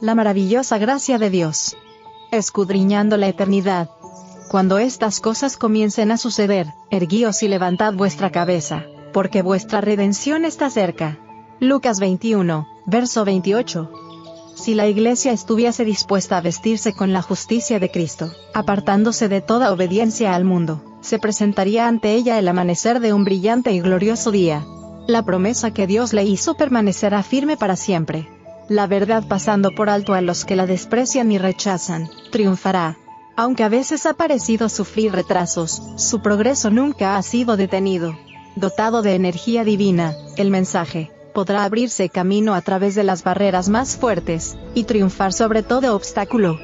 La 0.00 0.14
maravillosa 0.14 0.78
gracia 0.78 1.18
de 1.18 1.28
Dios. 1.28 1.76
Escudriñando 2.30 3.16
la 3.16 3.26
eternidad. 3.26 3.90
Cuando 4.48 4.78
estas 4.78 5.18
cosas 5.18 5.56
comiencen 5.56 6.12
a 6.12 6.16
suceder, 6.16 6.72
erguíos 6.90 7.42
y 7.42 7.48
levantad 7.48 7.94
vuestra 7.94 8.30
cabeza, 8.30 8.84
porque 9.12 9.42
vuestra 9.42 9.80
redención 9.80 10.44
está 10.44 10.70
cerca. 10.70 11.18
Lucas 11.58 11.98
21, 11.98 12.68
verso 12.86 13.24
28. 13.24 13.90
Si 14.54 14.74
la 14.74 14.86
iglesia 14.86 15.32
estuviese 15.32 15.84
dispuesta 15.84 16.36
a 16.36 16.42
vestirse 16.42 16.92
con 16.92 17.12
la 17.12 17.20
justicia 17.20 17.80
de 17.80 17.90
Cristo, 17.90 18.30
apartándose 18.54 19.28
de 19.28 19.40
toda 19.40 19.72
obediencia 19.72 20.36
al 20.36 20.44
mundo, 20.44 20.80
se 21.00 21.18
presentaría 21.18 21.88
ante 21.88 22.12
ella 22.12 22.38
el 22.38 22.46
amanecer 22.46 23.00
de 23.00 23.12
un 23.12 23.24
brillante 23.24 23.72
y 23.72 23.80
glorioso 23.80 24.30
día. 24.30 24.64
La 25.08 25.24
promesa 25.24 25.72
que 25.72 25.88
Dios 25.88 26.12
le 26.12 26.22
hizo 26.22 26.54
permanecerá 26.54 27.24
firme 27.24 27.56
para 27.56 27.74
siempre. 27.74 28.28
La 28.68 28.86
verdad 28.86 29.24
pasando 29.26 29.74
por 29.74 29.88
alto 29.88 30.12
a 30.12 30.20
los 30.20 30.44
que 30.44 30.54
la 30.54 30.66
desprecian 30.66 31.32
y 31.32 31.38
rechazan, 31.38 32.10
triunfará. 32.30 32.98
Aunque 33.34 33.64
a 33.64 33.70
veces 33.70 34.04
ha 34.04 34.12
parecido 34.12 34.68
sufrir 34.68 35.12
retrasos, 35.12 35.82
su 35.96 36.20
progreso 36.20 36.68
nunca 36.68 37.16
ha 37.16 37.22
sido 37.22 37.56
detenido. 37.56 38.14
Dotado 38.56 39.00
de 39.00 39.14
energía 39.14 39.64
divina, 39.64 40.14
el 40.36 40.50
mensaje, 40.50 41.10
podrá 41.32 41.64
abrirse 41.64 42.10
camino 42.10 42.54
a 42.54 42.60
través 42.60 42.94
de 42.94 43.04
las 43.04 43.24
barreras 43.24 43.70
más 43.70 43.96
fuertes, 43.96 44.58
y 44.74 44.84
triunfar 44.84 45.32
sobre 45.32 45.62
todo 45.62 45.96
obstáculo. 45.96 46.58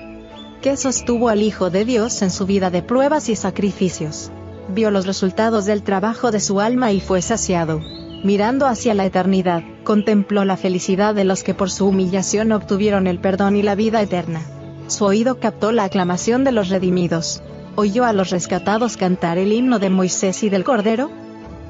Que 0.60 0.76
sostuvo 0.76 1.30
al 1.30 1.40
Hijo 1.40 1.70
de 1.70 1.86
Dios 1.86 2.20
en 2.20 2.30
su 2.30 2.45
vida 2.45 2.68
de 2.68 2.82
pruebas 2.82 3.30
y 3.30 3.36
sacrificios. 3.36 4.30
Vio 4.68 4.90
los 4.90 5.06
resultados 5.06 5.64
del 5.64 5.82
trabajo 5.82 6.30
de 6.30 6.40
su 6.40 6.60
alma 6.60 6.92
y 6.92 7.00
fue 7.00 7.23
saciado 7.23 7.80
mirando 8.24 8.66
hacia 8.66 8.95
la 8.95 9.05
eternidad, 9.05 9.62
contempló 9.84 10.46
la 10.46 10.56
felicidad 10.56 11.15
de 11.15 11.24
los 11.24 11.45
que 11.45 11.52
por 11.52 11.70
su 11.70 11.87
humillación 11.87 12.52
obtuvieron 12.52 13.06
el 13.06 13.20
perdón 13.20 13.55
y 13.55 13.62
la 13.62 13.74
vida 13.74 14.01
eterna. 14.01 14.41
Su 14.88 15.05
oído 15.05 15.38
captó 15.38 15.73
la 15.73 15.85
aclamación 15.85 16.43
de 16.43 16.51
los 16.51 16.71
redimidos. 16.71 17.43
¿Oyó 17.76 18.04
a 18.04 18.15
los 18.15 18.30
rescatados 18.30 18.96
cantar 18.96 19.37
el 19.37 19.52
himno 19.52 19.79
de 19.79 19.90
Moisés 19.90 20.43
y 20.43 20.48
del 20.48 20.65
Cordero? 20.65 21.10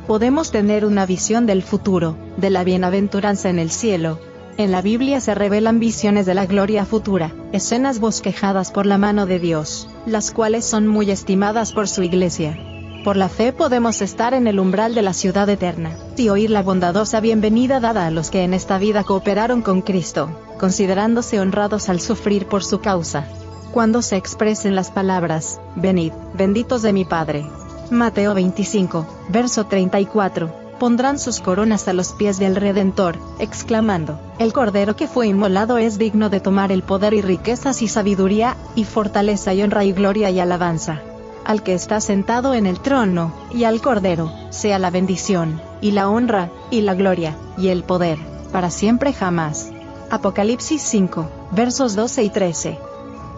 Podemos 0.06 0.52
tener 0.52 0.84
una 0.84 1.06
visión 1.06 1.44
del 1.46 1.62
futuro, 1.62 2.16
de 2.36 2.50
la 2.50 2.62
bienaventuranza 2.62 3.50
en 3.50 3.58
el 3.58 3.70
cielo. 3.70 4.20
En 4.56 4.70
la 4.70 4.80
Biblia 4.80 5.20
se 5.20 5.34
revelan 5.34 5.80
visiones 5.80 6.24
de 6.24 6.34
la 6.34 6.46
gloria 6.46 6.84
futura, 6.84 7.32
escenas 7.52 7.98
bosquejadas 7.98 8.70
por 8.70 8.86
la 8.86 8.98
mano 8.98 9.26
de 9.26 9.40
Dios, 9.40 9.88
las 10.06 10.30
cuales 10.30 10.64
son 10.64 10.86
muy 10.86 11.10
estimadas 11.10 11.72
por 11.72 11.88
su 11.88 12.04
iglesia. 12.04 12.56
Por 13.04 13.18
la 13.18 13.28
fe 13.28 13.52
podemos 13.52 14.00
estar 14.00 14.32
en 14.32 14.46
el 14.46 14.58
umbral 14.58 14.94
de 14.94 15.02
la 15.02 15.12
ciudad 15.12 15.46
eterna, 15.50 15.90
y 16.16 16.30
oír 16.30 16.48
la 16.48 16.62
bondadosa 16.62 17.20
bienvenida 17.20 17.78
dada 17.78 18.06
a 18.06 18.10
los 18.10 18.30
que 18.30 18.44
en 18.44 18.54
esta 18.54 18.78
vida 18.78 19.04
cooperaron 19.04 19.60
con 19.60 19.82
Cristo, 19.82 20.30
considerándose 20.58 21.38
honrados 21.38 21.90
al 21.90 22.00
sufrir 22.00 22.46
por 22.46 22.64
su 22.64 22.80
causa. 22.80 23.26
Cuando 23.72 24.00
se 24.00 24.16
expresen 24.16 24.74
las 24.74 24.90
palabras, 24.90 25.60
venid, 25.76 26.12
benditos 26.32 26.80
de 26.80 26.94
mi 26.94 27.04
Padre. 27.04 27.44
Mateo 27.90 28.32
25, 28.32 29.06
verso 29.28 29.66
34 29.66 30.64
pondrán 30.78 31.18
sus 31.18 31.40
coronas 31.40 31.86
a 31.86 31.92
los 31.92 32.12
pies 32.12 32.38
del 32.38 32.56
Redentor, 32.56 33.18
exclamando, 33.38 34.18
El 34.38 34.52
Cordero 34.52 34.96
que 34.96 35.06
fue 35.06 35.28
inmolado 35.28 35.76
es 35.78 35.98
digno 35.98 36.30
de 36.30 36.40
tomar 36.40 36.72
el 36.72 36.82
poder 36.82 37.12
y 37.14 37.20
riquezas 37.20 37.80
y 37.82 37.88
sabiduría, 37.88 38.56
y 38.74 38.84
fortaleza 38.84 39.52
y 39.52 39.62
honra 39.62 39.84
y 39.84 39.92
gloria 39.92 40.30
y 40.30 40.40
alabanza 40.40 41.02
al 41.44 41.62
que 41.62 41.74
está 41.74 42.00
sentado 42.00 42.54
en 42.54 42.66
el 42.66 42.80
trono, 42.80 43.32
y 43.52 43.64
al 43.64 43.80
Cordero, 43.80 44.32
sea 44.50 44.78
la 44.78 44.90
bendición, 44.90 45.60
y 45.80 45.90
la 45.90 46.08
honra, 46.08 46.50
y 46.70 46.80
la 46.80 46.94
gloria, 46.94 47.36
y 47.58 47.68
el 47.68 47.84
poder, 47.84 48.18
para 48.52 48.70
siempre 48.70 49.12
jamás. 49.12 49.70
Apocalipsis 50.10 50.82
5, 50.82 51.28
versos 51.52 51.94
12 51.96 52.22
y 52.24 52.30
13. 52.30 52.78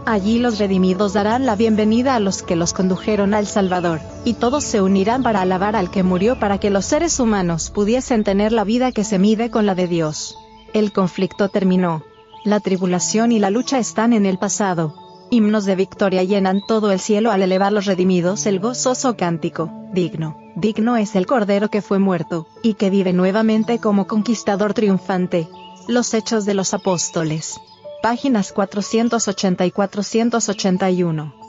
Allí 0.04 0.38
los 0.38 0.58
redimidos 0.58 1.14
darán 1.14 1.46
la 1.46 1.56
bienvenida 1.56 2.14
a 2.14 2.20
los 2.20 2.44
que 2.44 2.54
los 2.54 2.72
condujeron 2.72 3.34
al 3.34 3.48
Salvador, 3.48 4.00
y 4.24 4.34
todos 4.34 4.62
se 4.62 4.80
unirán 4.80 5.24
para 5.24 5.40
alabar 5.40 5.74
al 5.74 5.90
que 5.90 6.04
murió 6.04 6.38
para 6.38 6.58
que 6.58 6.70
los 6.70 6.84
seres 6.84 7.18
humanos 7.18 7.70
pudiesen 7.70 8.22
tener 8.22 8.52
la 8.52 8.62
vida 8.62 8.92
que 8.92 9.02
se 9.02 9.18
mide 9.18 9.50
con 9.50 9.66
la 9.66 9.74
de 9.74 9.88
Dios. 9.88 10.38
El 10.74 10.92
conflicto 10.92 11.48
terminó. 11.48 12.04
La 12.44 12.60
tribulación 12.60 13.32
y 13.32 13.40
la 13.40 13.50
lucha 13.50 13.80
están 13.80 14.12
en 14.12 14.26
el 14.26 14.38
pasado, 14.38 14.94
Himnos 15.30 15.64
de 15.64 15.74
victoria 15.74 16.22
llenan 16.22 16.60
todo 16.66 16.92
el 16.92 17.00
cielo 17.00 17.32
al 17.32 17.42
elevar 17.42 17.72
los 17.72 17.86
redimidos 17.86 18.46
el 18.46 18.60
gozoso 18.60 19.16
cántico, 19.16 19.70
digno, 19.92 20.38
digno 20.54 20.96
es 20.96 21.16
el 21.16 21.26
Cordero 21.26 21.68
que 21.68 21.82
fue 21.82 21.98
muerto, 21.98 22.46
y 22.62 22.74
que 22.74 22.90
vive 22.90 23.12
nuevamente 23.12 23.78
como 23.78 24.06
conquistador 24.06 24.72
triunfante. 24.72 25.48
Los 25.88 26.14
Hechos 26.14 26.44
de 26.44 26.54
los 26.54 26.74
Apóstoles. 26.74 27.60
Páginas 28.02 28.52
480 28.52 29.66
y 29.66 29.70
481. 29.72 31.45